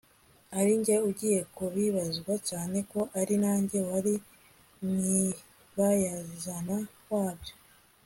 [0.57, 4.13] arinjye ugiye kubibazwa cyane ko ari nanjye wari
[4.97, 6.77] nyibayazana
[7.13, 7.53] wabyo